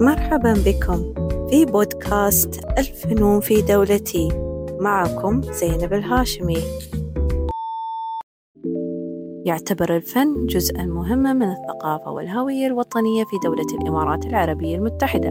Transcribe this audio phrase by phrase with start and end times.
[0.00, 1.14] مرحبا بكم
[1.50, 4.28] في بودكاست الفنون في دولتي.
[4.80, 6.58] معكم زينب الهاشمي.
[9.44, 15.30] يعتبر الفن جزءا مهما من الثقافة والهوية الوطنية في دولة الإمارات العربية المتحدة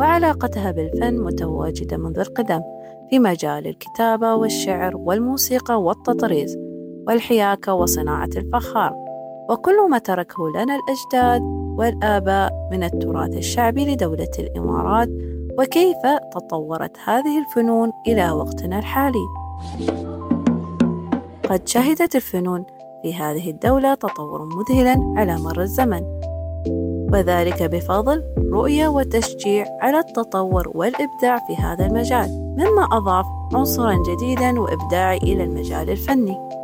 [0.00, 2.60] وعلاقتها بالفن متواجدة منذ القدم
[3.10, 6.58] في مجال الكتابة والشعر والموسيقى والتطريز
[7.06, 8.94] والحياكة وصناعة الفخار.
[9.50, 15.08] وكل ما تركه لنا الأجداد والآباء من التراث الشعبي لدولة الإمارات
[15.58, 15.98] وكيف
[16.32, 19.24] تطورت هذه الفنون إلى وقتنا الحالي.
[21.50, 22.64] قد شهدت الفنون
[23.02, 26.02] في هذه الدولة تطور مذهلا على مر الزمن
[27.12, 35.16] وذلك بفضل رؤية وتشجيع على التطور والإبداع في هذا المجال مما أضاف عنصرا جديدا وإبداعي
[35.16, 36.63] إلى المجال الفني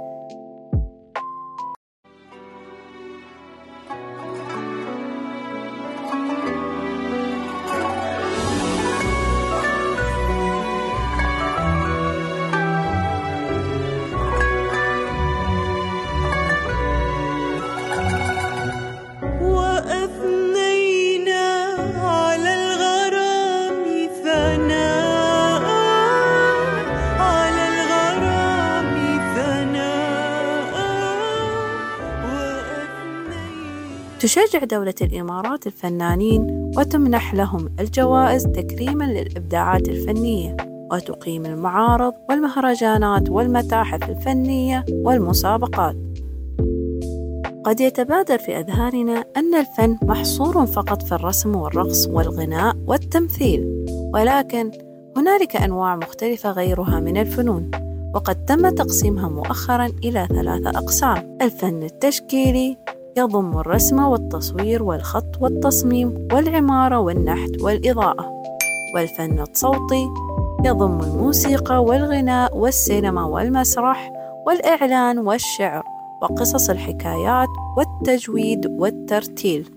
[34.21, 40.57] تشجع دولة الإمارات الفنانين وتمنح لهم الجوائز تكريما للإبداعات الفنية
[40.93, 45.96] وتقيم المعارض والمهرجانات والمتاحف الفنية والمسابقات.
[47.65, 54.71] قد يتبادر في أذهاننا أن الفن محصور فقط في الرسم والرقص والغناء والتمثيل ولكن
[55.16, 57.71] هنالك أنواع مختلفة غيرها من الفنون
[58.15, 61.38] وقد تم تقسيمها مؤخرا إلى ثلاثة أقسام.
[61.43, 62.77] الفن التشكيلي
[63.16, 68.43] يضم الرسم والتصوير والخط والتصميم والعمارة والنحت والإضاءة.
[68.95, 70.09] والفن الصوتي
[70.65, 74.12] يضم الموسيقى والغناء والسينما والمسرح
[74.47, 75.83] والإعلان والشعر
[76.23, 79.71] وقصص الحكايات والتجويد والترتيل.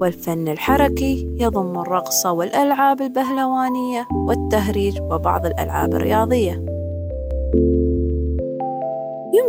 [0.00, 6.71] والفن الحركي يضم الرقص والألعاب البهلوانية والتهريج وبعض الألعاب الرياضية.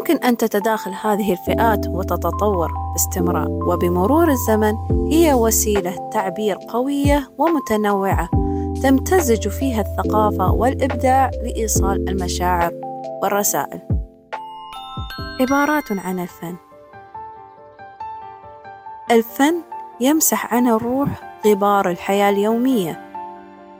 [0.04, 3.48] يمكن أن تتداخل هذه الفئات وتتطور باستمرار.
[3.50, 4.74] وبمرور الزمن
[5.12, 8.30] هي وسيلة تعبير قوية ومتنوعة
[8.84, 12.72] تمتزج فيها الثقافة والإبداع لإيصال المشاعر
[13.22, 13.82] والرسائل.
[15.42, 16.56] عبارات عن الفن.
[19.12, 19.56] الفن
[20.00, 21.10] يمسح عن الروح
[21.48, 23.02] غبار الحياة اليومية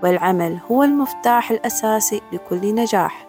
[0.04, 3.28] والعمل هو المفتاح الأساسي لكل نجاح.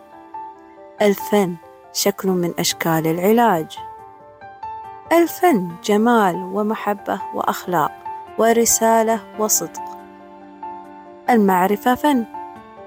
[1.02, 1.56] الفن
[1.94, 3.78] شكل من أشكال العلاج.
[5.12, 7.92] الفن جمال ومحبة وأخلاق
[8.38, 9.82] ورسالة وصدق.
[11.30, 12.24] المعرفة فن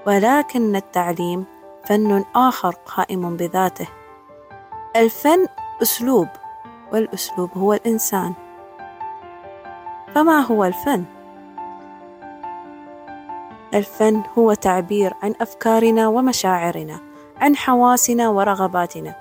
[0.06, 1.44] ولكن التعليم
[1.84, 3.88] فن آخر قائم بذاته.
[4.96, 5.46] الفن
[5.82, 6.28] أسلوب
[6.92, 8.32] والأسلوب هو الإنسان.
[10.14, 11.04] فما هو الفن؟
[13.74, 17.07] الفن هو تعبير عن أفكارنا ومشاعرنا.
[17.40, 19.14] عن حواسنا ورغباتنا.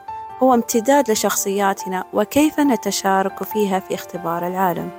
[0.44, 4.92] هو امتداد لشخصياتنا وكيف نتشارك فيها في اختبار العالم.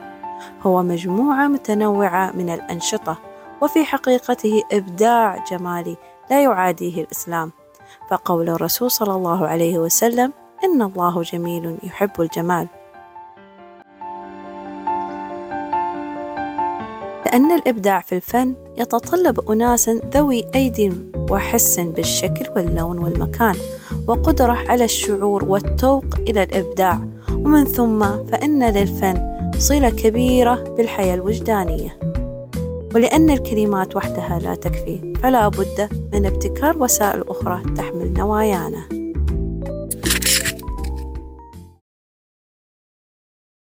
[0.63, 3.19] هو مجموعة متنوعة من الأنشطة
[3.61, 5.97] وفي حقيقته إبداع جمالي
[6.31, 7.53] لا يعاديه الإسلام.
[8.11, 10.33] فقول الرسول صلى الله عليه وسلم
[10.65, 12.69] إن الله جميل يحب الجمال.
[17.29, 20.93] لأن الإبداع في الفن يتطلب أناسا ذوي أيدي
[21.31, 23.55] وحس بالشكل واللون والمكان
[24.07, 27.01] وقدرة على الشعور والتوق إلى الإبداع.
[27.33, 31.99] ومن ثم فإن للفن صلة كبيرة بالحياة الوجدانية.
[32.95, 38.98] ولأن الكلمات وحدها لا تكفي فلا بد من ابتكار وسائل أخرى تحمل نوايانا.